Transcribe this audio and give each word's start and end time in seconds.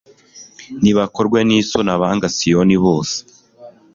nibakorwe 0.81 1.39
n'isoni 1.47 1.91
abanga 1.95 2.27
siyoni 2.35 2.77
bose 2.83 3.17